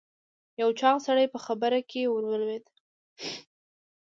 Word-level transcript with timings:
یو 0.61 0.69
چاغ 0.79 0.97
سړی 1.07 1.25
په 1.33 1.39
خبره 1.45 1.79
کې 1.89 2.01
ور 2.11 2.23
ولوېد. 2.27 2.65